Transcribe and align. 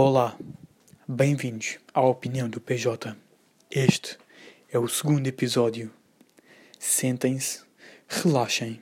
Olá, 0.00 0.38
bem-vindos 1.08 1.78
à 1.92 2.00
Opinião 2.00 2.48
do 2.48 2.60
PJ. 2.60 3.16
Este 3.68 4.16
é 4.70 4.78
o 4.78 4.86
segundo 4.86 5.26
episódio. 5.26 5.90
Sentem-se, 6.78 7.62
relaxem 8.06 8.80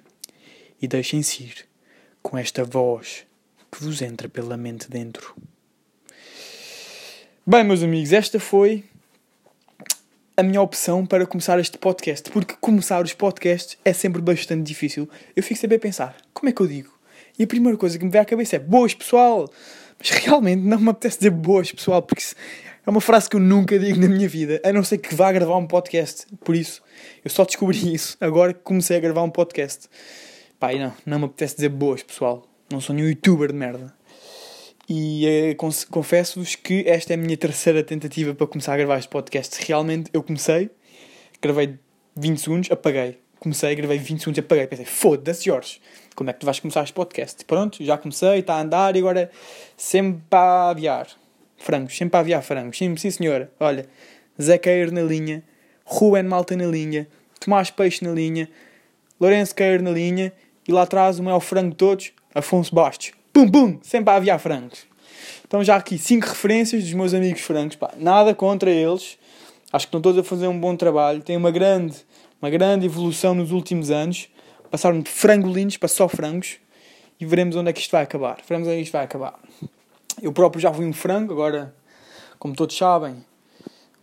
e 0.79 0.87
deixem-se 0.87 1.43
ir 1.43 1.67
com 2.23 2.37
esta 2.37 2.65
voz 2.65 3.25
que 3.73 3.83
vos 3.83 4.03
entra 4.03 4.29
pela 4.29 4.59
mente 4.59 4.91
dentro. 4.91 5.35
Bem, 7.47 7.65
meus 7.65 7.83
amigos, 7.83 8.13
esta 8.13 8.39
foi 8.39 8.85
a 10.37 10.43
minha 10.43 10.61
opção 10.61 11.07
para 11.07 11.27
começar 11.27 11.59
este 11.59 11.79
podcast, 11.79 12.31
porque 12.31 12.57
começar 12.61 13.03
os 13.03 13.15
podcasts 13.15 13.79
é 13.87 13.95
sempre 13.95 14.21
bastante 14.21 14.65
difícil. 14.65 15.09
Eu 15.35 15.43
fico 15.43 15.59
sempre 15.59 15.79
a 15.79 15.81
pensar, 15.81 16.15
como 16.35 16.51
é 16.51 16.53
que 16.53 16.61
eu 16.61 16.67
digo? 16.67 16.95
E 17.39 17.45
a 17.45 17.47
primeira 17.47 17.79
coisa 17.79 17.99
que 17.99 18.05
me 18.05 18.11
vem 18.11 18.21
à 18.21 18.25
cabeça 18.27 18.57
é 18.57 18.59
boas, 18.59 18.93
pessoal! 18.93 19.51
Mas 19.99 20.11
realmente 20.11 20.63
não 20.63 20.79
me 20.79 20.91
apetece 20.91 21.19
dizer 21.19 21.31
boas, 21.31 21.73
pessoal, 21.73 22.03
porque 22.03 22.23
é 22.87 22.91
uma 22.91 23.01
frase 23.01 23.29
que 23.29 23.37
eu 23.37 23.41
nunca 23.41 23.79
digo 23.79 23.99
na 24.01 24.09
minha 24.09 24.29
vida, 24.29 24.61
a 24.65 24.73
não 24.73 24.85
ser 24.85 24.99
que 24.99 25.15
vá 25.15 25.33
gravar 25.33 25.57
um 25.57 25.67
podcast. 25.67 26.27
Por 26.45 26.55
isso, 26.55 26.83
eu 27.25 27.31
só 27.31 27.45
descobri 27.45 27.95
isso 27.95 28.17
agora 28.21 28.55
que 28.55 28.61
comecei 28.61 28.97
a 28.97 29.01
gravar 29.01 29.23
um 29.23 29.31
podcast. 29.31 29.89
E 30.63 30.79
não, 30.79 30.93
não 31.05 31.19
me 31.19 31.25
apetece 31.27 31.57
dizer 31.57 31.69
boas, 31.69 32.03
pessoal. 32.03 32.47
Não 32.71 32.81
sou 32.81 32.95
nenhum 32.95 33.09
youtuber 33.09 33.53
de 33.53 33.59
merda. 33.59 33.95
E 34.89 35.27
eh, 35.27 35.57
confesso-vos 35.91 36.55
que 36.55 36.85
esta 36.87 37.13
é 37.13 37.15
a 37.15 37.19
minha 37.19 37.37
terceira 37.37 37.83
tentativa 37.83 38.35
para 38.35 38.47
começar 38.47 38.75
a 38.75 38.77
gravar 38.77 38.99
este 38.99 39.09
podcast. 39.09 39.59
Realmente 39.67 40.11
eu 40.13 40.23
comecei, 40.23 40.71
gravei 41.43 41.79
20 42.17 42.39
segundos, 42.39 42.71
apaguei. 42.71 43.19
Comecei, 43.47 43.77
gravei 43.77 43.97
20 43.97 44.19
segundos, 44.19 44.39
apaguei. 44.41 44.67
Pensei, 44.67 44.85
foda-se, 44.85 45.45
Jorge 45.45 45.81
como 46.17 46.31
é 46.31 46.33
que 46.33 46.41
tu 46.41 46.47
vais 46.47 46.59
começar 46.59 46.83
este 46.83 46.95
podcast? 46.95 47.45
Pronto, 47.45 47.85
já 47.85 47.97
comecei, 47.99 48.39
está 48.39 48.55
a 48.55 48.63
andar 48.63 48.97
e 48.97 48.99
agora 48.99 49.31
sempre 49.77 50.25
a 50.33 50.71
aviar 50.71 51.07
frangos, 51.59 51.97
sempre 51.97 52.17
a 52.17 52.21
aviar 52.21 52.43
frangos. 52.43 52.79
Sim, 52.79 52.97
sim 52.97 53.11
senhora. 53.11 53.53
Olha, 53.61 53.87
Zé 54.41 54.57
Cair 54.57 54.91
na 54.91 55.03
linha, 55.03 55.45
Ruben 55.85 56.25
Malta 56.25 56.57
na 56.57 56.67
linha, 56.67 57.07
Tomás 57.39 57.71
Peixe 57.71 58.03
na 58.03 58.13
linha, 58.13 58.49
Lourenço 59.21 59.55
Cair 59.55 59.83
na 59.83 59.91
linha 59.91 60.33
e 60.67 60.73
lá 60.73 60.83
atrás 60.83 61.19
o 61.19 61.23
maior 61.23 61.41
frango 61.41 61.71
de 61.71 61.77
todos, 61.77 62.13
Afonso 62.35 62.75
Bastos. 62.75 63.13
Pum, 63.33 63.49
pum, 63.49 63.79
sempre 63.83 64.11
a 64.11 64.17
aviar 64.17 64.41
frangos. 64.41 64.87
Então 65.47 65.63
já 65.63 65.77
aqui 65.77 65.99
cinco 65.99 66.27
referências 66.27 66.83
dos 66.83 66.95
meus 66.95 67.13
amigos 67.13 67.43
frangos. 67.43 67.77
Pá, 67.77 67.93
nada 67.99 68.35
contra 68.35 68.71
eles. 68.71 69.19
Acho 69.71 69.87
que 69.87 69.89
estão 69.89 70.01
todos 70.01 70.19
a 70.19 70.25
fazer 70.25 70.49
um 70.49 70.59
bom 70.59 70.75
trabalho. 70.75 71.21
Têm 71.21 71.37
uma 71.37 71.51
grande, 71.51 71.95
uma 72.41 72.51
grande 72.51 72.87
evolução 72.87 73.35
nos 73.35 73.51
últimos 73.51 73.91
anos 73.91 74.29
passaram 74.71 75.01
de 75.01 75.11
frangolinos 75.11 75.77
para 75.77 75.89
só 75.89 76.09
frangos 76.09 76.59
e 77.19 77.25
veremos 77.25 77.57
onde 77.57 77.71
é 77.71 77.73
que 77.73 77.81
isto 77.81 77.93
vai 77.93 78.03
acabar. 78.03 78.39
Veremos 78.47 78.69
onde 78.69 78.77
é 78.77 78.79
que 78.79 78.85
isto 78.85 78.93
vai 78.93 79.05
acabar. 79.05 79.39
Eu 80.21 80.33
próprio 80.33 80.61
já 80.61 80.73
fui 80.73 80.85
um 80.85 80.93
frango, 80.93 81.33
agora, 81.33 81.75
como 82.39 82.55
todos 82.55 82.77
sabem, 82.77 83.25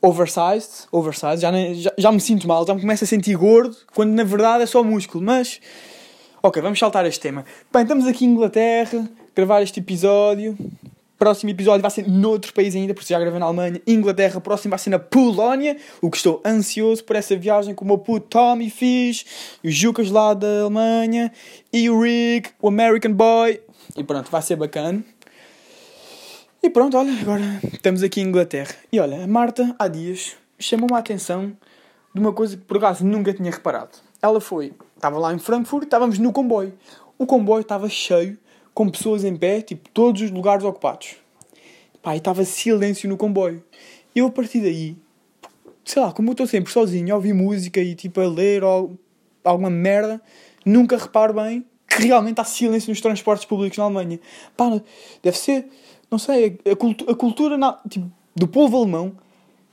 oversized, 0.02 0.88
oversized, 0.92 1.42
já, 1.42 1.52
já, 1.74 1.94
já 1.98 2.12
me 2.12 2.20
sinto 2.20 2.48
mal, 2.48 2.66
já 2.66 2.74
me 2.74 2.82
começo 2.82 3.04
a 3.04 3.08
sentir 3.08 3.36
gordo, 3.36 3.76
quando 3.94 4.12
na 4.12 4.24
verdade 4.24 4.64
é 4.64 4.66
só 4.66 4.84
músculo, 4.84 5.24
mas... 5.24 5.60
Ok, 6.42 6.62
vamos 6.62 6.78
saltar 6.78 7.06
este 7.06 7.22
tema. 7.22 7.46
Bem, 7.72 7.84
estamos 7.84 8.06
aqui 8.06 8.26
em 8.26 8.30
Inglaterra, 8.30 9.10
gravar 9.34 9.62
este 9.62 9.80
episódio, 9.80 10.58
Próximo 11.24 11.52
episódio 11.52 11.82
vai 11.82 11.90
ser 11.90 12.06
noutro 12.06 12.54
país 12.54 12.76
ainda, 12.76 12.94
porque 12.94 13.14
já 13.14 13.18
gravei 13.18 13.40
na 13.40 13.46
Alemanha, 13.46 13.82
Inglaterra. 13.88 14.42
Próximo 14.42 14.72
vai 14.72 14.80
ser 14.80 14.90
na 14.90 15.00
Polónia, 15.00 15.78
o 16.02 16.12
que 16.12 16.18
estou 16.18 16.42
ansioso 16.46 17.02
por 17.02 17.16
essa 17.16 17.34
viagem 17.38 17.74
com 17.74 17.86
o 17.86 17.88
meu 17.88 17.98
puto 17.98 18.28
Tommy 18.28 18.70
fiz, 18.70 19.26
e 19.64 19.70
os 19.70 19.74
Jucas 19.74 20.12
lá 20.12 20.34
da 20.34 20.64
Alemanha, 20.64 21.32
e 21.72 21.90
o 21.90 22.02
Rick, 22.02 22.50
o 22.62 22.68
American 22.68 23.14
Boy. 23.14 23.62
E 23.96 24.04
pronto, 24.04 24.30
vai 24.30 24.42
ser 24.42 24.58
bacana. 24.58 25.02
E 26.62 26.70
pronto, 26.70 26.98
olha, 26.98 27.14
agora 27.22 27.62
estamos 27.72 28.04
aqui 28.04 28.20
em 28.20 28.26
Inglaterra. 28.26 28.76
E 28.92 29.00
olha, 29.00 29.24
a 29.24 29.26
Marta, 29.28 29.74
há 29.80 29.88
dias, 29.88 30.36
chamou-me 30.60 30.94
a 30.94 31.00
atenção 31.00 31.56
de 32.14 32.20
uma 32.20 32.34
coisa 32.34 32.58
que 32.58 32.64
por 32.64 32.76
acaso 32.76 33.06
nunca 33.06 33.34
tinha 33.34 33.50
reparado. 33.50 33.92
Ela 34.22 34.42
foi, 34.42 34.74
estava 34.94 35.18
lá 35.18 35.34
em 35.34 35.40
Frankfurt, 35.40 35.86
estávamos 35.86 36.20
no 36.20 36.34
comboio. 36.34 36.74
O 37.18 37.26
comboio 37.26 37.62
estava 37.62 37.88
cheio 37.88 38.38
com 38.74 38.90
pessoas 38.90 39.24
em 39.24 39.38
pé, 39.38 39.62
tipo, 39.62 39.88
todos 39.88 40.22
os 40.22 40.32
lugares 40.32 40.66
ocupados. 40.66 41.23
Pá, 42.04 42.18
estava 42.18 42.44
silêncio 42.44 43.08
no 43.08 43.16
comboio. 43.16 43.64
E 44.14 44.20
eu, 44.20 44.28
a 44.28 44.30
partir 44.30 44.60
daí, 44.60 44.98
sei 45.86 46.02
lá, 46.02 46.12
como 46.12 46.30
eu 46.30 46.34
estou 46.34 46.46
sempre 46.46 46.72
sozinho 46.72 47.14
a 47.14 47.16
ouvir 47.16 47.34
música 47.34 47.80
e, 47.80 47.96
tipo, 47.96 48.20
a 48.20 48.28
ler 48.28 48.62
ou 48.62 49.00
alguma 49.42 49.70
merda, 49.70 50.22
nunca 50.66 50.98
reparo 50.98 51.34
bem 51.34 51.66
que 51.88 52.04
realmente 52.04 52.42
há 52.42 52.44
silêncio 52.44 52.90
nos 52.90 53.00
transportes 53.00 53.46
públicos 53.46 53.78
na 53.78 53.86
Alemanha. 53.86 54.20
Pá, 54.58 54.82
deve 55.24 55.38
ser, 55.38 55.70
não 56.12 56.20
sei, 56.20 56.60
a, 56.70 56.76
cultu 56.76 57.10
a 57.10 57.16
cultura 57.16 57.58
na, 57.58 57.80
tipo, 57.90 58.12
do 58.36 58.50
povo 58.50 58.78
alemão 58.78 59.16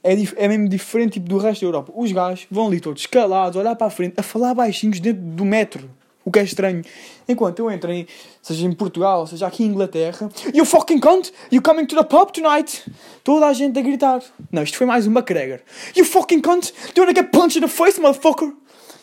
é, 0.05 0.13
é 0.37 0.49
mesmo 0.49 0.69
diferente 0.69 1.15
tipo, 1.15 1.29
do 1.29 1.37
resto 1.37 1.63
da 1.63 1.67
Europa. 1.67 1.93
Os 1.97 2.13
gajos 2.13 2.47
vão 2.49 2.69
ali 2.69 2.79
todos 2.79 3.07
calados, 3.07 3.57
olhar 3.57 3.75
para 3.75 3.89
a 3.89 3.91
frente, 3.91 4.15
a 4.17 4.23
falar 4.23 4.55
baixinhos 4.55 5.01
dentro 5.01 5.21
do 5.21 5.45
metro. 5.45 5.91
O 6.25 6.31
que 6.31 6.39
é 6.39 6.43
estranho. 6.43 6.83
Enquanto 7.27 7.61
eu 7.61 7.71
entro 7.71 7.91
em, 7.91 8.07
seja 8.43 8.67
em 8.67 8.73
Portugal, 8.73 9.27
seja 9.27 9.47
aqui 9.47 9.65
em 9.65 9.69
Inglaterra, 9.69 10.29
You 10.53 10.67
fucking 10.67 11.01
cunt! 11.01 11.31
You 11.51 11.63
coming 11.63 11.87
to 11.87 11.97
the 11.97 12.03
pub 12.03 12.31
tonight? 12.31 12.85
Toda 13.25 13.47
a 13.47 13.53
gente 13.53 13.79
a 13.79 13.83
gritar. 13.83 14.23
Não, 14.53 14.63
isto 14.63 14.77
foi 14.77 14.87
mais 14.87 15.07
um 15.07 15.11
McGregor. 15.11 15.61
You 15.97 16.05
fucking 16.05 16.43
cunt! 16.43 16.73
Do 16.95 17.01
you 17.01 17.07
wanna 17.07 17.15
get 17.15 17.31
punched 17.31 17.57
in 17.57 17.63
the 17.63 17.69
face, 17.69 18.01
motherfucker? 18.01 18.53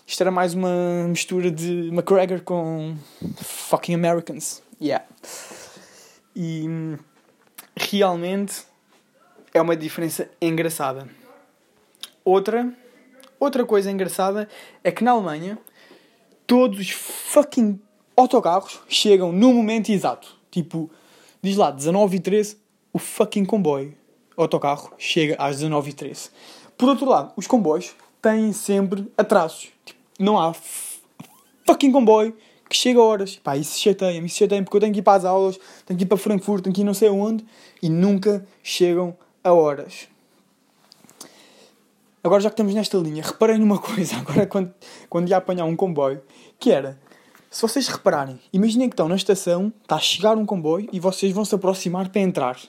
Isto 0.05 0.21
era 0.21 0.31
mais 0.31 0.53
uma 0.53 1.05
mistura 1.07 1.51
de 1.51 1.89
McGregor 1.89 2.41
com 2.41 2.95
fucking 3.41 3.95
Americans. 3.95 4.61
Yeah. 4.79 5.03
E 6.35 6.65
realmente 7.75 8.63
é 9.53 9.61
uma 9.61 9.75
diferença 9.75 10.29
engraçada. 10.39 11.09
Outra, 12.23 12.71
outra 13.39 13.65
coisa 13.65 13.89
engraçada 13.89 14.47
é 14.83 14.91
que 14.91 15.03
na 15.03 15.11
Alemanha 15.11 15.57
todos 16.47 16.79
os 16.79 16.89
fucking 16.89 17.79
autocarros 18.15 18.79
chegam 18.87 19.31
no 19.33 19.53
momento 19.53 19.89
exato. 19.91 20.35
Tipo, 20.49 20.89
diz 21.41 21.57
lá, 21.57 21.69
19 21.69 22.15
e 22.15 22.19
13, 22.21 22.57
o 22.93 22.97
fucking 22.97 23.45
comboio, 23.45 23.93
autocarro, 24.35 24.91
chega 24.97 25.35
às 25.37 25.57
19 25.57 25.89
e 25.89 25.93
13. 25.93 26.29
Por 26.77 26.87
outro 26.89 27.07
lado, 27.07 27.33
os 27.35 27.45
comboios 27.45 27.93
têm 28.21 28.53
sempre 28.53 29.11
atrasos. 29.17 29.69
Tipo, 29.85 29.99
não 30.17 30.39
há 30.39 30.55
fucking 31.65 31.91
comboio 31.91 32.35
que 32.69 32.75
chega 32.75 32.99
a 32.99 33.03
horas. 33.03 33.35
Pá, 33.35 33.57
isso 33.57 33.79
chateia-me, 33.79 34.27
isso 34.27 34.37
chateia-me 34.37 34.65
porque 34.65 34.77
eu 34.77 34.81
tenho 34.81 34.93
que 34.93 34.99
ir 34.99 35.03
para 35.03 35.17
as 35.17 35.25
aulas, 35.25 35.59
tenho 35.85 35.97
que 35.97 36.05
ir 36.05 36.07
para 36.07 36.17
Frankfurt, 36.17 36.63
tenho 36.63 36.73
que 36.73 36.81
ir 36.81 36.85
não 36.85 36.93
sei 36.93 37.09
aonde 37.09 37.45
e 37.81 37.89
nunca 37.89 38.45
chegam 38.63 39.15
a 39.43 39.51
horas. 39.51 40.07
Agora 42.27 42.41
já 42.41 42.49
que 42.49 42.55
estamos 42.55 42.73
nesta 42.73 42.97
linha, 42.97 43.23
reparei 43.23 43.57
numa 43.57 43.79
coisa, 43.79 44.17
agora 44.17 44.45
quando, 44.45 44.73
quando 45.09 45.29
ia 45.29 45.37
apanhar 45.37 45.63
um 45.63 45.77
comboio, 45.77 46.21
que 46.59 46.69
era, 46.69 46.99
se 47.49 47.61
vocês 47.61 47.87
repararem, 47.87 48.37
imaginem 48.51 48.89
que 48.89 48.95
estão 48.95 49.07
na 49.07 49.15
estação, 49.15 49.71
está 49.81 49.95
a 49.95 49.99
chegar 49.99 50.35
um 50.35 50.45
comboio 50.45 50.89
e 50.91 50.99
vocês 50.99 51.31
vão 51.31 51.45
se 51.45 51.55
aproximar 51.55 52.09
para 52.09 52.19
entrar. 52.19 52.59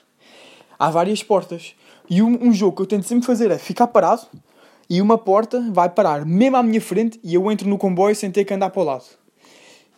Há 0.79 0.89
várias 0.89 1.21
portas. 1.23 1.75
E 2.09 2.21
um, 2.21 2.41
um 2.41 2.53
jogo 2.53 2.77
que 2.77 2.83
eu 2.83 2.85
tento 2.85 3.05
sempre 3.05 3.25
fazer 3.25 3.51
é 3.51 3.57
ficar 3.57 3.87
parado 3.87 4.27
e 4.89 5.01
uma 5.01 5.17
porta 5.17 5.59
vai 5.73 5.89
parar 5.89 6.25
mesmo 6.25 6.55
à 6.55 6.63
minha 6.63 6.79
frente 6.79 7.19
e 7.21 7.33
eu 7.35 7.51
entro 7.51 7.67
no 7.67 7.77
comboio 7.77 8.15
sem 8.15 8.31
ter 8.31 8.45
que 8.45 8.53
andar 8.53 8.69
para 8.69 8.81
o 8.81 8.85
lado. 8.85 9.07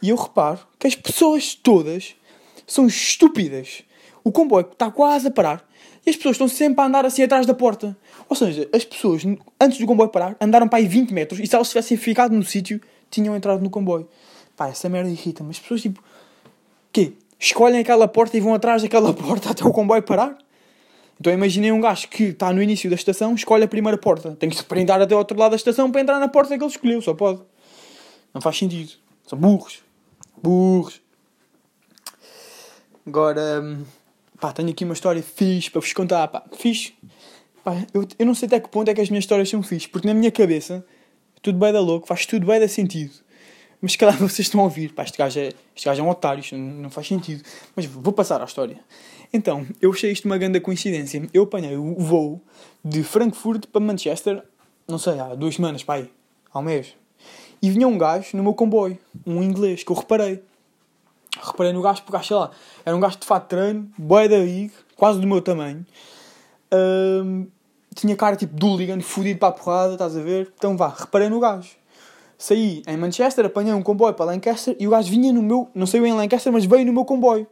E 0.02 0.10
eu 0.10 0.16
reparo 0.16 0.58
que 0.80 0.88
as 0.88 0.96
pessoas 0.96 1.54
todas 1.54 2.16
são 2.66 2.88
estúpidas. 2.88 3.84
O 4.24 4.32
comboio 4.32 4.68
está 4.72 4.90
quase 4.90 5.28
a 5.28 5.32
parar 5.32 5.64
e 6.06 6.10
as 6.10 6.16
pessoas 6.16 6.36
estão 6.36 6.48
sempre 6.48 6.82
a 6.82 6.86
andar 6.88 7.06
assim 7.06 7.24
atrás 7.24 7.46
da 7.46 7.54
porta. 7.54 7.96
Ou 8.28 8.36
seja, 8.36 8.68
as 8.74 8.84
pessoas, 8.84 9.24
antes 9.60 9.78
do 9.78 9.86
comboio 9.86 10.10
parar, 10.10 10.36
andaram 10.42 10.68
para 10.68 10.80
aí 10.80 10.88
20 10.88 11.14
metros 11.14 11.40
e 11.40 11.46
se 11.46 11.56
elas 11.56 11.70
tivessem 11.70 11.98
ficado 11.98 12.34
no 12.36 12.44
sítio, 12.44 12.82
tinham 13.10 13.36
entrado 13.36 13.62
no 13.62 13.70
comboio. 13.70 14.08
Pá, 14.56 14.68
essa 14.68 14.90
merda 14.90 15.10
irrita-me. 15.10 15.52
As 15.52 15.60
pessoas, 15.60 15.82
tipo, 15.82 16.04
quê? 16.92 17.14
Escolhem 17.40 17.82
aquela 17.82 18.08
porta 18.08 18.36
e 18.38 18.40
vão 18.40 18.54
atrás 18.54 18.82
daquela 18.82 19.14
porta 19.16 19.52
até 19.52 19.64
o 19.64 19.72
comboio 19.72 20.02
parar? 20.02 20.38
Então 21.20 21.32
imaginei 21.32 21.72
um 21.72 21.80
gajo 21.80 22.08
que 22.08 22.24
está 22.24 22.52
no 22.52 22.64
início 22.64 22.90
da 22.90 22.96
estação, 22.96 23.36
escolhe 23.36 23.64
a 23.64 23.68
primeira 23.68 23.98
porta. 23.98 24.36
Tem 24.40 24.50
que 24.50 24.56
se 24.56 24.64
prender 24.64 25.00
até 25.00 25.14
ao 25.14 25.20
outro 25.20 25.38
lado 25.38 25.52
da 25.52 25.56
estação 25.56 25.92
para 25.92 26.02
entrar 26.02 26.20
na 26.20 26.28
porta 26.28 26.58
que 26.58 26.64
ele 26.64 26.72
escolheu, 26.72 27.00
só 27.00 27.14
pode. 27.14 27.42
Não 28.34 28.42
faz 28.42 28.58
sentido. 28.58 28.94
São 29.28 29.38
burros. 29.38 29.84
Burros. 30.42 31.00
Agora. 33.06 33.62
Hum, 33.62 33.84
Pá, 34.42 34.52
tenho 34.52 34.72
aqui 34.72 34.84
uma 34.84 34.96
história 34.96 35.22
fixe 35.22 35.70
para 35.70 35.80
vos 35.80 35.94
contar. 35.94 36.28
Pá, 36.28 36.44
fixe. 36.58 36.96
Pá, 37.64 37.76
eu, 37.94 38.08
eu 38.18 38.26
não 38.26 38.34
sei 38.34 38.48
até 38.48 38.60
que 38.60 38.68
ponto 38.70 38.90
é 38.90 38.94
que 38.94 39.00
as 39.00 39.08
minhas 39.08 39.24
histórias 39.24 39.48
são 39.48 39.62
fixe, 39.62 39.88
porque 39.88 40.08
na 40.08 40.16
minha 40.16 40.32
cabeça 40.32 40.84
tudo 41.44 41.60
bem 41.60 41.72
da 41.72 41.80
louco, 41.80 42.08
faz 42.08 42.26
tudo 42.26 42.48
bem 42.48 42.60
da 42.60 42.68
sentido. 42.68 43.14
Mas 43.80 43.92
se 43.92 44.00
calhar 44.00 44.18
vocês 44.20 44.48
estão 44.48 44.62
a 44.62 44.64
ouvir, 44.64 44.94
pá, 44.94 45.04
este 45.04 45.16
gajo 45.16 45.40
é, 45.40 45.50
este 45.76 45.86
gajo 45.86 46.02
é 46.02 46.04
um 46.04 46.10
otário, 46.10 46.42
isto 46.42 46.58
não, 46.58 46.90
faz 46.90 47.08
sentido. 47.08 47.44
Mas 47.76 47.86
vou 47.86 48.12
passar 48.12 48.42
à 48.42 48.46
história. 48.46 48.80
Então, 49.32 49.66
eu 49.80 49.92
achei 49.92 50.12
isto 50.12 50.26
uma 50.26 50.40
grande 50.40 50.60
coincidência. 50.60 51.22
Eu 51.32 51.44
apanhei 51.44 51.78
o 51.78 51.96
voo 52.00 52.42
de 52.84 53.04
Frankfurt 53.04 53.68
para 53.68 53.80
Manchester, 53.80 54.44
não 54.88 54.98
sei, 54.98 55.20
há 55.20 55.36
duas 55.36 55.54
semanas, 55.54 55.84
pai, 55.84 56.10
há 56.52 56.60
um 56.60 56.64
mês. 56.64 56.96
E 57.62 57.70
vinha 57.70 57.88
um 57.88 57.96
gajo 57.96 58.36
no 58.36 58.42
meu 58.42 58.56
comboio, 58.56 58.98
um 59.24 59.44
inglês, 59.44 59.84
que 59.84 59.92
eu 59.92 59.96
reparei 59.96 60.42
reparei 61.42 61.74
no 61.74 61.82
gajo, 61.82 62.02
porque 62.02 62.14
gajo, 62.14 62.28
sei 62.28 62.38
lá, 62.38 62.52
era 62.86 62.96
um 62.96 63.00
gajo 63.00 63.18
de 63.18 63.26
fato 63.26 63.44
de 63.44 63.50
treino, 63.50 63.90
da 63.98 64.40
big, 64.40 64.72
quase 64.96 65.20
do 65.20 65.28
meu 65.28 65.42
tamanho. 65.42 65.86
Um, 66.74 67.48
tinha 67.96 68.16
cara 68.16 68.36
tipo 68.36 68.56
de 68.56 68.66
hooligan, 68.66 69.00
fodido 69.02 69.40
para 69.40 69.50
a 69.50 69.52
porrada, 69.52 69.94
estás 69.94 70.16
a 70.16 70.22
ver? 70.22 70.54
Então 70.58 70.78
vá, 70.78 70.88
reparei 70.90 71.30
no 71.30 71.40
gajo. 71.40 71.70
Saí 72.38 72.82
em 72.88 72.98
Manchester, 72.98 73.46
apanhei 73.46 73.74
um 73.74 73.84
comboio 73.84 74.14
para 74.14 74.26
Lancaster 74.26 74.76
e 74.80 74.88
o 74.88 74.92
gajo 74.92 75.10
vinha 75.10 75.32
no 75.32 75.44
meu, 75.44 75.70
não 75.76 75.86
saiu 75.86 76.06
em 76.06 76.14
Lancaster, 76.14 76.52
mas 76.52 76.66
veio 76.66 76.86
no 76.86 76.94
meu 76.94 77.06
comboio. 77.06 77.46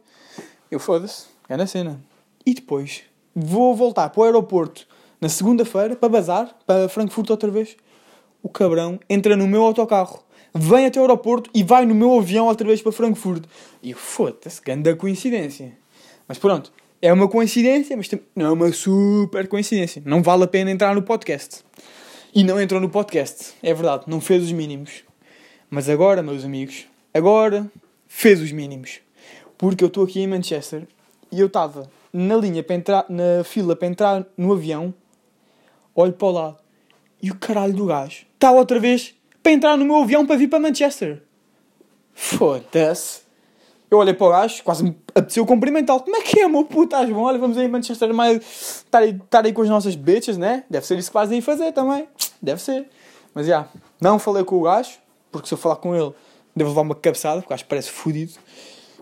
Eu 0.70 0.80
foda-se, 0.80 1.26
é 1.48 1.56
na 1.56 1.66
cena. 1.66 2.00
E 2.44 2.54
depois 2.54 3.02
vou 3.34 3.74
voltar 3.74 4.08
para 4.10 4.20
o 4.20 4.24
aeroporto 4.24 4.86
na 5.20 5.28
segunda-feira 5.28 5.94
para 5.94 6.08
bazar, 6.08 6.56
para 6.66 6.88
Frankfurt 6.88 7.30
outra 7.30 7.50
vez. 7.50 7.76
O 8.42 8.48
cabrão 8.48 8.98
entra 9.08 9.36
no 9.36 9.46
meu 9.46 9.62
autocarro, 9.62 10.24
vem 10.54 10.86
até 10.86 10.98
o 10.98 11.02
aeroporto 11.02 11.50
e 11.54 11.62
vai 11.62 11.86
no 11.86 11.94
meu 11.94 12.18
avião 12.18 12.46
outra 12.46 12.66
vez 12.66 12.82
para 12.82 12.92
Frankfurt. 12.92 13.44
E 13.82 13.94
foda-se, 13.94 14.60
grande 14.62 14.94
coincidência. 14.94 15.72
Mas 16.26 16.38
pronto, 16.38 16.72
é 17.02 17.12
uma 17.12 17.28
coincidência, 17.28 17.96
mas 17.96 18.10
não 18.34 18.46
é 18.46 18.50
uma 18.50 18.72
super 18.72 19.48
coincidência. 19.48 20.02
Não 20.04 20.22
vale 20.22 20.44
a 20.44 20.46
pena 20.46 20.70
entrar 20.70 20.94
no 20.94 21.02
podcast. 21.02 21.64
E 22.34 22.44
não 22.44 22.60
entrou 22.60 22.80
no 22.80 22.88
podcast, 22.88 23.54
é 23.60 23.74
verdade, 23.74 24.04
não 24.06 24.20
fez 24.20 24.44
os 24.44 24.52
mínimos. 24.52 25.02
Mas 25.68 25.88
agora, 25.88 26.22
meus 26.22 26.44
amigos, 26.44 26.86
agora 27.12 27.68
fez 28.06 28.40
os 28.40 28.52
mínimos. 28.52 29.00
Porque 29.58 29.82
eu 29.82 29.88
estou 29.88 30.04
aqui 30.04 30.20
em 30.20 30.26
Manchester 30.28 30.86
e 31.32 31.40
eu 31.40 31.48
estava 31.48 31.90
na 32.12 32.36
linha 32.36 32.62
para 32.62 32.76
entrar, 32.76 33.06
na 33.08 33.42
fila 33.44 33.74
para 33.74 33.88
entrar 33.88 34.26
no 34.36 34.52
avião, 34.52 34.94
olho 35.94 36.12
para 36.12 36.28
o 36.28 36.30
lado 36.30 36.56
e 37.22 37.30
o 37.30 37.36
caralho 37.36 37.74
do 37.74 37.86
gajo 37.86 38.26
está 38.34 38.50
outra 38.50 38.80
vez 38.80 39.14
para 39.42 39.52
entrar 39.52 39.76
no 39.76 39.84
meu 39.84 39.96
avião 39.96 40.26
para 40.26 40.36
vir 40.36 40.48
para 40.48 40.58
Manchester. 40.58 41.22
Foda-se. 42.14 43.20
Eu 43.90 43.98
olhei 43.98 44.14
para 44.14 44.26
o 44.26 44.30
gajo, 44.30 44.62
quase 44.62 44.84
me 44.84 44.96
apeteceu 45.08 45.44
cumprimentá-lo. 45.44 46.00
Como 46.00 46.16
é 46.16 46.22
que 46.22 46.38
é, 46.38 46.46
meu 46.46 46.64
puto? 46.64 46.94
Estás 46.94 47.10
bom? 47.10 47.22
Olha, 47.22 47.38
vamos 47.38 47.58
aí 47.58 47.64
em 47.64 47.68
Manchester 47.68 48.14
mais 48.14 48.84
estar 48.84 49.00
aí, 49.00 49.10
estar 49.10 49.44
aí 49.44 49.52
com 49.52 49.62
as 49.62 49.68
nossas 49.68 49.96
bitches, 49.96 50.38
né? 50.38 50.64
Deve 50.70 50.86
ser 50.86 50.96
isso 50.96 51.08
que 51.08 51.12
fazem 51.12 51.36
aí 51.36 51.42
fazer 51.42 51.72
também. 51.72 52.06
Deve 52.40 52.62
ser. 52.62 52.88
Mas 53.34 53.46
já, 53.46 53.52
yeah, 53.52 53.70
não 54.00 54.18
falei 54.18 54.44
com 54.44 54.58
o 54.58 54.62
gajo, 54.62 54.98
porque 55.32 55.48
se 55.48 55.54
eu 55.54 55.58
falar 55.58 55.76
com 55.76 55.94
ele, 55.96 56.12
devo 56.54 56.70
levar 56.70 56.82
uma 56.82 56.94
cabeçada, 56.94 57.40
porque 57.40 57.52
o 57.52 57.56
gajo 57.56 57.64
parece 57.66 57.90
fodido. 57.90 58.32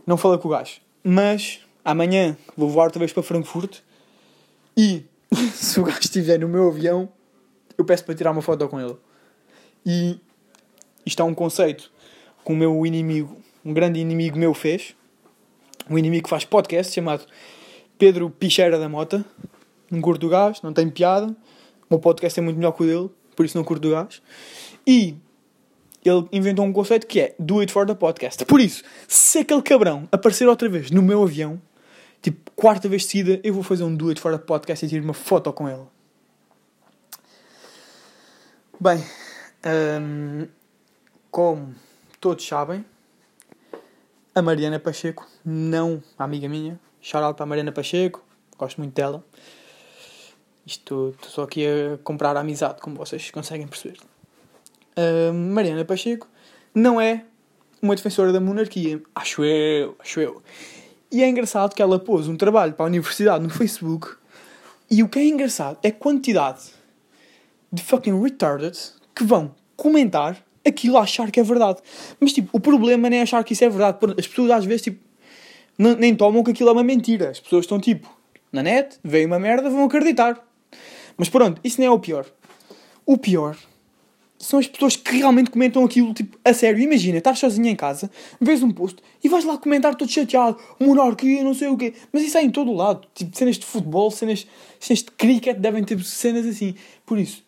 Não 0.06 0.16
falei 0.16 0.38
com 0.38 0.48
o 0.48 0.50
gajo. 0.50 0.80
Mas 1.04 1.60
amanhã 1.84 2.34
vou 2.56 2.70
voar 2.70 2.84
outra 2.84 2.98
vez 2.98 3.12
para 3.12 3.22
Frankfurt 3.22 3.80
e 4.74 5.04
se 5.52 5.80
o 5.80 5.84
gajo 5.84 6.00
estiver 6.00 6.38
no 6.38 6.48
meu 6.48 6.68
avião, 6.68 7.10
eu 7.76 7.84
peço 7.84 8.04
para 8.04 8.14
tirar 8.14 8.30
uma 8.30 8.40
foto 8.40 8.66
com 8.68 8.80
ele. 8.80 8.96
E 9.84 10.18
isto 11.08 11.20
é 11.20 11.24
um 11.24 11.34
conceito 11.34 11.90
que 12.44 12.52
o 12.52 12.56
meu 12.56 12.86
inimigo 12.86 13.36
um 13.64 13.74
grande 13.74 14.00
inimigo 14.00 14.38
meu 14.38 14.54
fez. 14.54 14.94
Um 15.90 15.98
inimigo 15.98 16.24
que 16.24 16.30
faz 16.30 16.44
podcast 16.44 16.92
chamado 16.92 17.26
Pedro 17.98 18.30
Picheira 18.30 18.78
da 18.78 18.88
Mota. 18.88 19.24
Não 19.90 20.00
curto 20.00 20.26
o 20.26 20.30
gás, 20.30 20.62
não 20.62 20.72
tem 20.72 20.88
piada. 20.88 21.26
O 21.26 21.34
meu 21.90 21.98
podcast 21.98 22.38
é 22.38 22.42
muito 22.42 22.56
melhor 22.56 22.72
que 22.72 22.82
o 22.82 22.86
dele, 22.86 23.10
por 23.34 23.44
isso 23.44 23.56
não 23.56 23.64
curto 23.64 23.88
o 23.88 23.90
gás. 23.90 24.22
E 24.86 25.16
ele 26.04 26.26
inventou 26.32 26.64
um 26.64 26.72
conceito 26.72 27.06
que 27.06 27.20
é 27.20 27.34
Do 27.38 27.60
It 27.60 27.72
for 27.72 27.86
the 27.86 27.94
Podcast. 27.94 28.44
Por 28.44 28.60
isso, 28.60 28.82
se 29.06 29.38
aquele 29.38 29.62
cabrão 29.62 30.08
aparecer 30.12 30.48
outra 30.48 30.68
vez 30.68 30.90
no 30.90 31.02
meu 31.02 31.22
avião, 31.22 31.60
tipo, 32.22 32.50
quarta 32.52 32.88
vez 32.88 33.06
seguida, 33.06 33.40
eu 33.42 33.52
vou 33.52 33.62
fazer 33.62 33.84
um 33.84 33.94
Do 33.94 34.08
It 34.08 34.20
for 34.20 34.32
the 34.32 34.38
Podcast 34.38 34.84
e 34.84 34.88
tirar 34.88 35.02
uma 35.02 35.14
foto 35.14 35.52
com 35.52 35.68
ele. 35.68 35.84
Bem, 38.80 39.04
hum, 39.66 40.46
como 41.30 41.74
todos 42.20 42.46
sabem, 42.46 42.84
a 44.34 44.42
Mariana 44.42 44.78
Pacheco, 44.78 45.26
não 45.44 46.02
a 46.18 46.24
amiga 46.24 46.48
minha. 46.48 46.78
Shout 47.00 47.42
a 47.42 47.46
Mariana 47.46 47.72
Pacheco, 47.72 48.24
gosto 48.56 48.78
muito 48.78 48.94
dela. 48.94 49.24
Isto, 50.66 51.14
estou 51.16 51.30
só 51.30 51.42
aqui 51.44 51.66
a 51.66 51.98
comprar 52.04 52.36
a 52.36 52.40
amizade, 52.40 52.80
como 52.80 52.96
vocês 52.96 53.30
conseguem 53.30 53.66
perceber. 53.66 53.98
Uh, 54.96 55.32
Mariana 55.32 55.84
Pacheco 55.84 56.28
não 56.74 57.00
é 57.00 57.24
uma 57.80 57.94
defensora 57.94 58.32
da 58.32 58.40
monarquia, 58.40 59.00
acho 59.14 59.44
eu, 59.44 59.96
acho 59.98 60.20
eu. 60.20 60.42
E 61.10 61.22
é 61.22 61.28
engraçado 61.28 61.74
que 61.74 61.80
ela 61.80 61.98
pôs 61.98 62.28
um 62.28 62.36
trabalho 62.36 62.74
para 62.74 62.84
a 62.84 62.88
universidade 62.88 63.42
no 63.42 63.50
Facebook 63.50 64.08
e 64.90 65.02
o 65.02 65.08
que 65.08 65.18
é 65.18 65.24
engraçado 65.24 65.78
é 65.82 65.88
a 65.88 65.92
quantidade 65.92 66.70
de 67.72 67.82
fucking 67.82 68.20
retarded 68.22 68.76
que 69.14 69.24
vão 69.24 69.54
comentar 69.76 70.44
aquilo 70.68 70.96
a 70.96 71.02
achar 71.02 71.30
que 71.30 71.40
é 71.40 71.42
verdade. 71.42 71.80
Mas, 72.20 72.32
tipo, 72.32 72.48
o 72.52 72.60
problema 72.60 73.08
nem 73.08 73.20
é 73.20 73.22
achar 73.22 73.42
que 73.44 73.52
isso 73.52 73.64
é 73.64 73.68
verdade. 73.68 73.98
As 74.18 74.26
pessoas, 74.26 74.50
às 74.50 74.64
vezes, 74.64 74.82
tipo, 74.82 75.00
nem 75.78 76.14
tomam 76.14 76.42
que 76.42 76.50
aquilo 76.50 76.68
é 76.70 76.72
uma 76.72 76.84
mentira. 76.84 77.30
As 77.30 77.40
pessoas 77.40 77.64
estão, 77.64 77.80
tipo, 77.80 78.08
na 78.52 78.62
net, 78.62 78.98
veio 79.02 79.26
uma 79.26 79.38
merda, 79.38 79.70
vão 79.70 79.84
acreditar. 79.84 80.42
Mas 81.16 81.28
pronto, 81.28 81.60
isso 81.64 81.80
nem 81.80 81.88
é 81.88 81.90
o 81.90 81.98
pior. 81.98 82.26
O 83.04 83.16
pior 83.16 83.56
são 84.38 84.60
as 84.60 84.68
pessoas 84.68 84.94
que 84.94 85.16
realmente 85.16 85.50
comentam 85.50 85.84
aquilo, 85.84 86.14
tipo, 86.14 86.38
a 86.44 86.54
sério. 86.54 86.80
Imagina, 86.80 87.18
estás 87.18 87.38
sozinho 87.38 87.66
em 87.66 87.74
casa, 87.74 88.10
vês 88.40 88.62
um 88.62 88.70
post 88.70 89.02
e 89.22 89.28
vais 89.28 89.44
lá 89.44 89.58
comentar 89.58 89.94
todo 89.96 90.10
chateado, 90.10 90.56
monarquia, 90.78 91.42
não 91.42 91.54
sei 91.54 91.68
o 91.68 91.76
quê. 91.76 91.92
Mas 92.12 92.22
isso 92.22 92.38
é 92.38 92.42
em 92.42 92.50
todo 92.50 92.70
o 92.70 92.74
lado. 92.74 93.06
Tipo, 93.14 93.36
cenas 93.36 93.58
de 93.58 93.66
futebol, 93.66 94.10
cenas, 94.10 94.46
cenas 94.78 95.02
de 95.02 95.10
cricket, 95.10 95.58
devem 95.58 95.82
ter 95.82 96.02
cenas 96.04 96.46
assim. 96.46 96.74
Por 97.04 97.18
isso, 97.18 97.42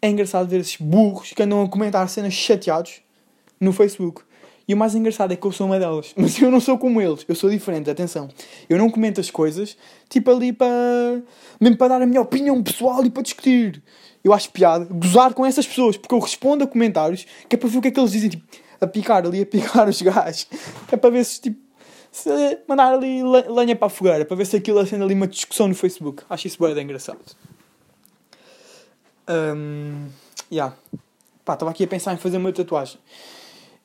é 0.00 0.08
engraçado 0.08 0.48
ver 0.48 0.60
esses 0.60 0.76
burros 0.76 1.32
que 1.32 1.42
andam 1.42 1.62
a 1.62 1.68
comentar 1.68 2.08
cenas 2.08 2.32
chateados 2.32 3.00
no 3.60 3.72
Facebook. 3.72 4.22
E 4.68 4.74
o 4.74 4.76
mais 4.76 4.94
engraçado 4.94 5.32
é 5.32 5.36
que 5.36 5.46
eu 5.46 5.52
sou 5.52 5.66
uma 5.66 5.78
delas. 5.78 6.12
Mas 6.16 6.40
eu 6.40 6.50
não 6.50 6.60
sou 6.60 6.76
como 6.76 7.00
eles. 7.00 7.24
Eu 7.28 7.34
sou 7.34 7.48
diferente, 7.48 7.88
atenção. 7.88 8.28
Eu 8.68 8.78
não 8.78 8.90
comento 8.90 9.20
as 9.20 9.30
coisas, 9.30 9.76
tipo 10.08 10.30
ali 10.30 10.52
para... 10.52 11.22
Mesmo 11.60 11.76
para 11.76 11.88
dar 11.88 12.02
a 12.02 12.06
minha 12.06 12.20
opinião 12.20 12.60
pessoal 12.62 13.04
e 13.04 13.10
para 13.10 13.22
discutir. 13.22 13.82
Eu 14.24 14.32
acho 14.32 14.50
piada 14.50 14.84
gozar 14.90 15.32
com 15.34 15.46
essas 15.46 15.66
pessoas. 15.66 15.96
Porque 15.96 16.14
eu 16.14 16.18
respondo 16.18 16.64
a 16.64 16.66
comentários 16.66 17.26
que 17.48 17.54
é 17.54 17.58
para 17.58 17.68
ver 17.68 17.78
o 17.78 17.82
que 17.82 17.88
é 17.88 17.90
que 17.90 18.00
eles 18.00 18.12
dizem. 18.12 18.30
Tipo, 18.30 18.44
a 18.80 18.86
picar 18.86 19.24
ali, 19.24 19.42
a 19.42 19.46
picar 19.46 19.86
os 19.88 20.02
gajos. 20.02 20.48
É 20.90 20.96
para 20.96 21.10
ver 21.10 21.24
se, 21.24 21.40
tipo... 21.40 21.64
Se 22.10 22.30
mandar 22.66 22.94
ali 22.94 23.22
lenha 23.22 23.76
para 23.76 23.86
a 23.86 23.90
fogueira. 23.90 24.24
Para 24.24 24.36
ver 24.36 24.46
se 24.46 24.56
aquilo 24.56 24.78
acende 24.80 25.02
ali 25.02 25.14
uma 25.14 25.26
discussão 25.28 25.68
no 25.68 25.74
Facebook. 25.74 26.24
Acho 26.28 26.46
isso 26.48 26.58
bem 26.58 26.82
engraçado. 26.82 27.20
Um, 29.28 30.08
yeah. 30.50 30.74
Pá, 31.44 31.54
estava 31.54 31.70
aqui 31.70 31.84
a 31.84 31.86
pensar 31.86 32.14
em 32.14 32.16
fazer 32.16 32.36
uma 32.38 32.52
tatuagem. 32.52 32.98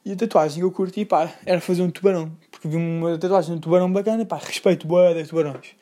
E 0.03 0.11
a 0.11 0.15
tatuagem 0.15 0.57
que 0.57 0.63
eu 0.63 0.71
curti, 0.71 1.05
pá, 1.05 1.31
era 1.45 1.61
fazer 1.61 1.81
um 1.81 1.89
tubarão. 1.89 2.31
Porque 2.49 2.67
vi 2.67 2.75
uma 2.75 3.17
tatuagem 3.17 3.51
de 3.51 3.57
um 3.57 3.59
tubarão 3.59 3.91
bacana, 3.91 4.25
pá, 4.25 4.37
respeito 4.37 4.87
boa 4.87 5.13
de 5.13 5.27
tubarões. 5.27 5.75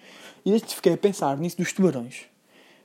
E 0.45 0.51
desde 0.51 0.75
fiquei 0.75 0.93
a 0.93 0.97
pensar 0.97 1.37
nisso 1.37 1.57
dos 1.57 1.71
tubarões. 1.73 2.23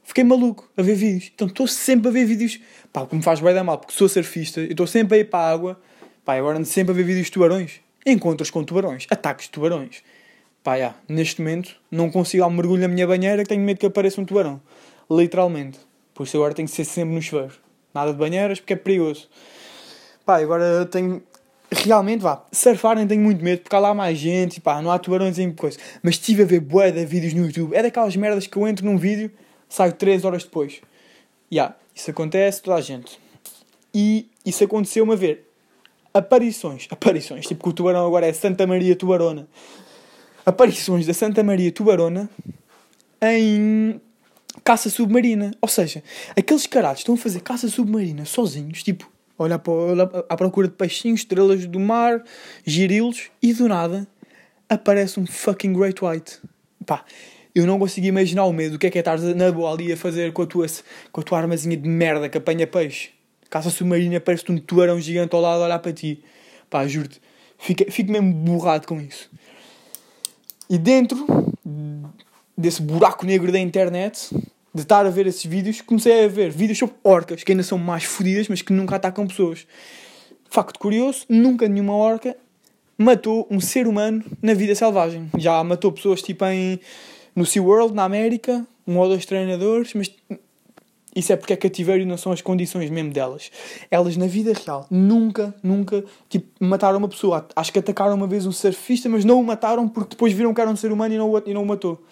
Fiquei 0.02 0.22
maluco 0.22 0.68
a 0.76 0.82
ver 0.82 0.94
vídeos. 0.94 1.32
Então 1.34 1.48
estou 1.48 1.66
sempre 1.66 2.08
a 2.08 2.10
ver 2.12 2.24
vídeos. 2.26 2.60
Pá, 2.92 3.06
como 3.06 3.22
faz 3.22 3.40
bem 3.40 3.54
da 3.54 3.64
mal, 3.64 3.78
porque 3.78 3.94
sou 3.94 4.08
surfista, 4.08 4.60
eu 4.60 4.70
estou 4.70 4.86
sempre 4.86 5.16
a 5.16 5.20
ir 5.20 5.24
para 5.24 5.40
a 5.40 5.50
água. 5.50 5.80
Pá, 6.24 6.34
agora 6.34 6.58
ando 6.58 6.66
sempre 6.66 6.92
a 6.92 6.94
ver 6.94 7.04
vídeos 7.04 7.26
de 7.26 7.32
tubarões. 7.32 7.80
Encontros 8.06 8.50
com 8.50 8.62
tubarões, 8.62 9.06
ataques 9.10 9.46
de 9.46 9.52
tubarões. 9.52 10.02
Pá, 10.62 10.76
yeah, 10.76 10.96
neste 11.08 11.40
momento 11.40 11.76
não 11.90 12.10
consigo 12.10 12.42
dar 12.42 12.48
um 12.48 12.52
mergulho 12.52 12.82
na 12.82 12.88
minha 12.88 13.06
banheira 13.06 13.42
que 13.42 13.48
tenho 13.48 13.62
medo 13.62 13.78
que 13.78 13.86
apareça 13.86 14.20
um 14.20 14.24
tubarão. 14.24 14.60
Literalmente. 15.10 15.78
Por 16.14 16.22
isso 16.22 16.36
agora 16.36 16.54
tenho 16.54 16.68
que 16.68 16.74
ser 16.74 16.84
sempre 16.84 17.14
no 17.14 17.20
chuveiro. 17.20 17.54
Nada 17.92 18.12
de 18.12 18.18
banheiras 18.18 18.60
porque 18.60 18.72
é 18.72 18.76
perigoso. 18.76 19.28
Pá, 20.24 20.40
agora 20.40 20.86
tenho. 20.86 21.22
Realmente, 21.70 22.20
vá, 22.20 22.44
surfar 22.52 22.96
nem 22.96 23.06
tenho 23.06 23.20
muito 23.20 23.42
medo 23.42 23.62
porque 23.62 23.74
há 23.74 23.80
lá 23.80 23.92
mais 23.92 24.16
gente, 24.16 24.60
pá, 24.60 24.80
não 24.80 24.92
há 24.92 24.98
tubarões 24.98 25.38
em 25.38 25.50
coisa. 25.50 25.78
Mas 26.02 26.14
estive 26.14 26.42
a 26.42 26.46
ver 26.46 26.60
bué 26.60 26.92
de 26.92 27.04
vídeos 27.04 27.34
no 27.34 27.46
YouTube. 27.46 27.74
É 27.74 27.82
daquelas 27.82 28.14
merdas 28.14 28.46
que 28.46 28.56
eu 28.56 28.68
entro 28.68 28.86
num 28.86 28.96
vídeo, 28.96 29.30
saio 29.68 29.92
3 29.92 30.24
horas 30.24 30.44
depois. 30.44 30.74
Ya, 31.52 31.64
yeah, 31.64 31.76
isso 31.92 32.10
acontece 32.10 32.62
toda 32.62 32.76
a 32.76 32.80
gente. 32.80 33.18
E 33.92 34.28
isso 34.46 34.62
aconteceu-me 34.62 35.12
a 35.12 35.16
ver 35.16 35.50
aparições, 36.12 36.86
aparições, 36.90 37.44
tipo 37.44 37.64
que 37.64 37.70
o 37.70 37.72
tubarão 37.72 38.06
agora 38.06 38.26
é 38.26 38.32
Santa 38.32 38.66
Maria 38.66 38.94
Tubarona. 38.94 39.48
Aparições 40.46 41.06
da 41.06 41.14
Santa 41.14 41.42
Maria 41.42 41.72
Tubarona 41.72 42.30
em 43.20 44.00
caça 44.62 44.88
submarina. 44.90 45.52
Ou 45.60 45.68
seja, 45.68 46.02
aqueles 46.36 46.66
caras 46.66 46.98
estão 46.98 47.14
a 47.14 47.18
fazer 47.18 47.40
caça 47.40 47.68
submarina 47.68 48.24
sozinhos, 48.24 48.82
tipo, 48.82 49.10
olhar 49.38 49.58
para, 49.58 50.24
à 50.28 50.36
procura 50.36 50.68
de 50.68 50.74
peixinhos, 50.74 51.20
estrelas 51.20 51.66
do 51.66 51.80
mar, 51.80 52.22
girilos, 52.64 53.30
e 53.42 53.52
do 53.52 53.68
nada 53.68 54.06
aparece 54.68 55.18
um 55.18 55.26
fucking 55.26 55.72
Great 55.72 56.04
White. 56.04 56.38
Pá, 56.86 57.04
eu 57.54 57.66
não 57.66 57.78
consigo 57.78 58.06
imaginar 58.06 58.44
o 58.44 58.52
medo. 58.52 58.76
O 58.76 58.78
que 58.78 58.86
é 58.86 58.90
que 58.90 58.98
é 58.98 59.00
estar 59.00 59.18
na 59.18 59.50
boa 59.52 59.72
ali 59.72 59.92
a 59.92 59.96
fazer 59.96 60.32
com 60.32 60.42
a 60.42 60.46
tua, 60.46 60.66
com 61.12 61.20
a 61.20 61.24
tua 61.24 61.38
armazinha 61.38 61.76
de 61.76 61.88
merda 61.88 62.28
que 62.28 62.38
apanha 62.38 62.66
peixe? 62.66 63.10
Caça 63.48 63.70
submarina, 63.70 64.20
parece-te 64.20 64.52
um 64.52 64.58
tubarão 64.58 65.00
gigante 65.00 65.34
ao 65.34 65.40
lado 65.40 65.62
a 65.62 65.66
olhar 65.66 65.78
para 65.78 65.92
ti. 65.92 66.22
Pá, 66.68 66.86
juro-te. 66.86 67.20
Fico, 67.58 67.90
fico 67.90 68.10
mesmo 68.10 68.32
borrado 68.32 68.86
com 68.86 69.00
isso. 69.00 69.30
E 70.68 70.78
dentro 70.78 71.24
desse 72.56 72.80
buraco 72.80 73.26
negro 73.26 73.50
da 73.50 73.58
internet, 73.58 74.28
de 74.74 74.82
estar 74.82 75.06
a 75.06 75.10
ver 75.10 75.26
esses 75.26 75.44
vídeos, 75.44 75.80
comecei 75.80 76.24
a 76.24 76.28
ver 76.28 76.50
vídeos 76.50 76.78
sobre 76.78 76.96
orcas, 77.04 77.42
que 77.44 77.52
ainda 77.52 77.62
são 77.62 77.78
mais 77.78 78.04
fodidas, 78.04 78.48
mas 78.48 78.62
que 78.62 78.72
nunca 78.72 78.96
atacam 78.96 79.26
pessoas. 79.26 79.66
Facto 80.50 80.78
curioso, 80.78 81.24
nunca 81.28 81.68
nenhuma 81.68 81.94
orca 81.94 82.36
matou 82.96 83.46
um 83.50 83.60
ser 83.60 83.86
humano 83.86 84.24
na 84.40 84.54
vida 84.54 84.74
selvagem. 84.74 85.28
Já 85.36 85.62
matou 85.64 85.92
pessoas 85.92 86.22
tipo 86.22 86.44
em 86.46 86.78
No 87.34 87.44
SeaWorld, 87.44 87.94
na 87.94 88.04
América, 88.04 88.66
um 88.86 88.98
ou 88.98 89.08
dois 89.08 89.26
treinadores, 89.26 89.94
mas 89.94 90.12
isso 91.14 91.32
é 91.32 91.36
porque 91.36 91.52
é 91.52 91.56
cativeiro 91.56 92.02
e 92.02 92.06
não 92.06 92.16
são 92.16 92.32
as 92.32 92.42
condições 92.42 92.90
mesmo 92.90 93.12
delas. 93.12 93.50
Elas, 93.90 94.16
na 94.16 94.26
vida 94.26 94.52
real, 94.52 94.86
nunca, 94.90 95.54
nunca, 95.62 96.04
tipo, 96.28 96.46
mataram 96.58 96.98
uma 96.98 97.08
pessoa. 97.08 97.46
Acho 97.54 97.72
que 97.72 97.78
atacaram 97.78 98.14
uma 98.14 98.26
vez 98.26 98.46
um 98.46 98.52
surfista, 98.52 99.08
mas 99.08 99.24
não 99.24 99.40
o 99.40 99.44
mataram 99.44 99.88
porque 99.88 100.10
depois 100.10 100.32
viram 100.32 100.52
que 100.52 100.60
era 100.60 100.68
um 100.68 100.76
ser 100.76 100.90
humano 100.90 101.14
e 101.14 101.18
não 101.18 101.30
o, 101.30 101.42
e 101.46 101.54
não 101.54 101.62
o 101.62 101.66
matou. 101.66 102.02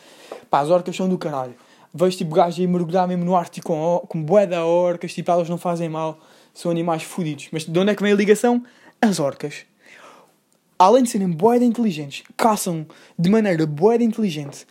Pá, 0.48 0.60
as 0.60 0.70
orcas 0.70 0.94
são 0.94 1.08
do 1.08 1.18
caralho. 1.18 1.54
Vejo, 1.92 2.16
tipo, 2.16 2.34
gajos 2.34 2.60
aí 2.60 2.66
mergulhar 2.66 3.06
mesmo 3.08 3.24
no 3.24 3.36
Ártico 3.36 3.66
com, 3.66 4.06
com 4.08 4.22
bué 4.22 4.46
da 4.46 4.64
orcas, 4.64 5.12
tipo, 5.12 5.30
elas 5.30 5.48
não 5.48 5.58
fazem 5.58 5.88
mal. 5.88 6.18
São 6.54 6.70
animais 6.70 7.02
fodidos. 7.02 7.48
Mas 7.50 7.64
de 7.64 7.78
onde 7.78 7.90
é 7.90 7.94
que 7.94 8.02
vem 8.02 8.12
a 8.12 8.16
ligação? 8.16 8.62
As 9.00 9.18
orcas. 9.18 9.66
Além 10.78 11.02
de 11.02 11.10
serem 11.10 11.30
bué 11.30 11.58
de 11.58 11.64
inteligentes, 11.64 12.22
caçam 12.36 12.86
de 13.18 13.30
maneira 13.30 13.66
bué 13.66 13.98
de 13.98 14.04
inteligente. 14.04 14.66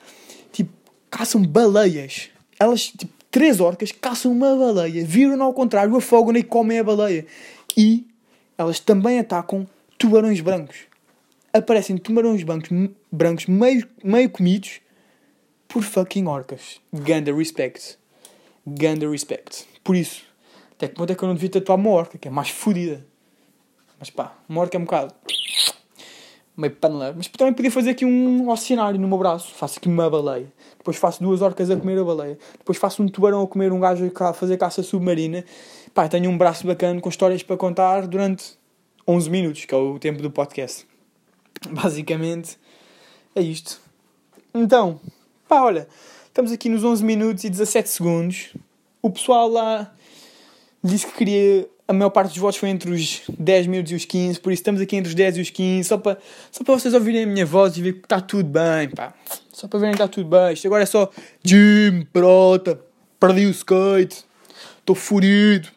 Tipo, 0.51 0.71
caçam 1.09 1.41
baleias. 1.41 2.29
Elas, 2.59 2.87
tipo, 2.87 3.20
três 3.31 3.59
orcas 3.61 3.91
caçam 3.91 4.31
uma 4.31 4.55
baleia, 4.55 5.03
viram 5.05 5.41
ao 5.41 5.53
contrário, 5.53 5.95
afogam 5.95 6.35
e 6.35 6.43
comem 6.43 6.79
a 6.79 6.83
baleia. 6.83 7.25
E 7.75 8.05
elas 8.57 8.79
também 8.79 9.17
atacam 9.17 9.65
tubarões 9.97 10.41
brancos. 10.41 10.77
Aparecem 11.53 11.97
tubarões 11.97 12.43
brancos, 12.43 12.69
brancos 13.11 13.47
meio, 13.47 13.87
meio 14.03 14.29
comidos 14.29 14.81
por 15.67 15.81
fucking 15.81 16.27
orcas. 16.27 16.79
Ganda 16.93 17.33
respect. 17.33 17.97
Ganda 18.67 19.09
respect. 19.09 19.65
Por 19.83 19.95
isso, 19.95 20.23
até 20.73 20.87
que 20.87 20.95
ponto 20.95 21.11
é 21.11 21.15
que 21.15 21.23
eu 21.23 21.27
não 21.27 21.35
devia 21.35 21.49
tatuar 21.49 21.77
uma 21.77 21.89
orca, 21.89 22.17
que 22.17 22.27
é 22.27 22.31
mais 22.31 22.49
fodida. 22.49 23.05
Mas 23.97 24.09
pá, 24.09 24.35
uma 24.47 24.61
orca 24.61 24.77
é 24.77 24.79
um 24.79 24.83
bocado 24.83 25.13
meio 26.55 26.75
panela. 26.75 27.13
Mas 27.15 27.27
também 27.27 27.53
podia 27.53 27.71
fazer 27.71 27.91
aqui 27.91 28.05
um 28.05 28.49
oceanário 28.49 28.99
no 28.99 29.07
meu 29.07 29.17
braço. 29.17 29.53
Faço 29.53 29.79
aqui 29.79 29.87
uma 29.87 30.09
baleia. 30.09 30.51
Depois 30.77 30.97
faço 30.97 31.21
duas 31.21 31.41
orcas 31.41 31.69
a 31.69 31.75
comer 31.75 31.99
a 31.99 32.03
baleia. 32.03 32.37
Depois 32.57 32.77
faço 32.77 33.01
um 33.01 33.07
tubarão 33.07 33.41
a 33.41 33.47
comer 33.47 33.71
um 33.71 33.79
gajo 33.79 34.11
a 34.19 34.33
fazer 34.33 34.57
caça 34.57 34.83
submarina. 34.83 35.43
Pá, 35.93 36.07
tenho 36.07 36.29
um 36.29 36.37
braço 36.37 36.65
bacana 36.65 36.99
com 36.99 37.09
histórias 37.09 37.43
para 37.43 37.57
contar 37.57 38.07
durante 38.07 38.57
11 39.07 39.29
minutos, 39.29 39.65
que 39.65 39.73
é 39.73 39.77
o 39.77 39.99
tempo 39.99 40.21
do 40.21 40.31
podcast. 40.31 40.87
Basicamente, 41.69 42.57
é 43.35 43.41
isto. 43.41 43.81
Então, 44.53 44.99
pá, 45.47 45.61
olha, 45.61 45.87
estamos 46.27 46.51
aqui 46.51 46.69
nos 46.69 46.83
11 46.83 47.03
minutos 47.03 47.43
e 47.43 47.49
17 47.49 47.89
segundos. 47.89 48.53
O 49.01 49.09
pessoal 49.09 49.47
lá 49.49 49.93
disse 50.83 51.05
que 51.07 51.13
queria 51.13 51.69
a 51.87 51.93
maior 51.93 52.09
parte 52.09 52.29
dos 52.29 52.37
votos 52.37 52.57
foi 52.57 52.69
entre 52.69 52.91
os 52.91 53.21
10 53.37 53.67
minutos 53.67 53.91
e 53.91 53.95
os 53.95 54.05
15, 54.05 54.39
por 54.39 54.51
isso 54.51 54.61
estamos 54.61 54.79
aqui 54.81 54.95
entre 54.95 55.09
os 55.09 55.15
10 55.15 55.37
e 55.37 55.41
os 55.41 55.49
15, 55.49 55.89
só 55.89 55.97
para, 55.97 56.17
só 56.51 56.63
para 56.63 56.73
vocês 56.79 56.93
ouvirem 56.93 57.23
a 57.23 57.27
minha 57.27 57.45
voz 57.45 57.75
e 57.77 57.81
ver 57.81 57.93
que 57.93 58.05
está 58.05 58.21
tudo 58.21 58.49
bem, 58.49 58.89
pá. 58.89 59.13
Só 59.51 59.67
para 59.67 59.79
verem 59.79 59.95
que 59.95 60.01
está 60.01 60.07
tudo 60.07 60.29
bem. 60.29 60.53
Isto 60.53 60.67
agora 60.67 60.83
é 60.83 60.85
só 60.85 61.09
Jim, 61.43 62.07
prota, 62.13 62.79
perdi 63.19 63.45
o 63.45 63.49
skate, 63.51 64.25
estou 64.79 64.95
furido. 64.95 65.69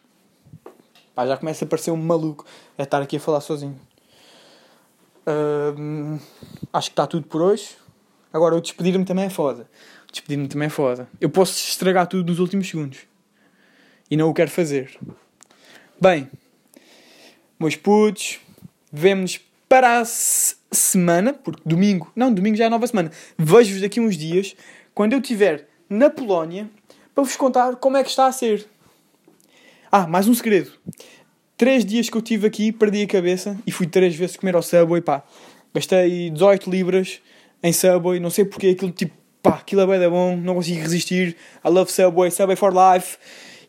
Pá, 1.13 1.25
já 1.27 1.37
começa 1.37 1.65
a 1.65 1.67
parecer 1.67 1.91
um 1.91 1.97
maluco 1.97 2.45
a 2.77 2.83
estar 2.83 3.01
aqui 3.01 3.17
a 3.17 3.19
falar 3.19 3.41
sozinho. 3.41 3.79
Uh, 5.27 6.19
acho 6.71 6.89
que 6.89 6.93
está 6.93 7.07
tudo 7.07 7.27
por 7.27 7.41
hoje. 7.41 7.69
Agora, 8.31 8.55
o 8.55 8.61
despedir-me 8.61 9.05
também 9.05 9.25
é 9.25 9.29
foda. 9.29 9.69
Despedir-me 10.11 10.47
também 10.47 10.67
é 10.67 10.69
foda. 10.69 11.07
Eu 11.21 11.29
posso 11.29 11.53
estragar 11.53 12.07
tudo 12.07 12.29
nos 12.29 12.39
últimos 12.39 12.69
segundos. 12.69 12.99
E 14.09 14.17
não 14.17 14.29
o 14.29 14.33
quero 14.33 14.51
fazer. 14.51 14.97
Bem, 15.99 16.29
meus 17.57 17.77
putos, 17.77 18.39
vemo-nos 18.91 19.39
para 19.69 20.01
a 20.01 20.05
semana, 20.05 21.33
porque 21.33 21.61
domingo, 21.65 22.11
não, 22.13 22.33
domingo 22.33 22.57
já 22.57 22.65
é 22.65 22.69
nova 22.69 22.85
semana. 22.85 23.09
Vejo-vos 23.37 23.81
daqui 23.81 24.01
uns 24.01 24.17
dias, 24.17 24.57
quando 24.93 25.13
eu 25.13 25.19
estiver 25.19 25.69
na 25.89 26.09
Polónia, 26.09 26.69
para 27.13 27.23
vos 27.23 27.37
contar 27.37 27.77
como 27.77 27.95
é 27.95 28.03
que 28.03 28.09
está 28.09 28.27
a 28.27 28.31
ser. 28.33 28.67
Ah, 29.89 30.05
mais 30.05 30.27
um 30.27 30.33
segredo. 30.33 30.73
Três 31.55 31.85
dias 31.85 32.09
que 32.09 32.17
eu 32.17 32.19
estive 32.19 32.45
aqui, 32.45 32.73
perdi 32.73 33.03
a 33.03 33.07
cabeça 33.07 33.57
e 33.65 33.71
fui 33.71 33.87
três 33.87 34.13
vezes 34.15 34.35
comer 34.35 34.55
ao 34.55 34.61
Subway, 34.61 35.01
pá. 35.01 35.23
Gastei 35.73 36.29
18 36.29 36.69
libras 36.69 37.21
em 37.63 37.71
Subway, 37.71 38.19
não 38.19 38.29
sei 38.29 38.43
porque 38.43 38.67
aquilo 38.67 38.91
tipo, 38.91 39.15
pá, 39.41 39.51
aquilo 39.51 39.79
é 39.79 39.97
bem 39.97 40.09
bom, 40.09 40.35
não 40.35 40.55
consigo 40.55 40.81
resistir. 40.81 41.37
I 41.63 41.69
love 41.69 41.89
Subway, 41.89 42.29
Subway 42.31 42.57
for 42.57 42.73
life. 42.73 43.17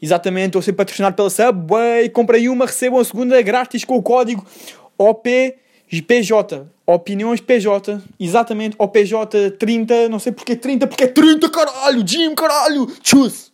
Exatamente, 0.01 0.49
estou 0.49 0.61
a 0.61 0.63
ser 0.63 0.73
patrocinado 0.73 1.17
pela 1.17 1.31
Subway. 1.31 2.09
Comprei 2.11 2.49
uma, 2.49 2.67
recebam 2.67 3.01
a 3.01 3.05
segunda 3.05 3.41
grátis 3.43 3.85
com 3.85 3.97
o 3.97 4.03
código 4.03 4.45
OPPJ. 4.99 6.67
Opiniões 6.87 7.41
PJ. 7.41 8.01
Exatamente, 8.19 8.77
OPJ 8.79 9.51
30. 9.59 10.09
Não 10.09 10.19
sei 10.19 10.33
porque 10.33 10.55
30, 10.55 10.87
porque 10.87 11.05
é 11.05 11.09
30, 11.09 11.49
caralho. 11.51 12.07
Jim, 12.07 12.35
caralho. 12.35 12.87
Tchuss. 13.03 13.53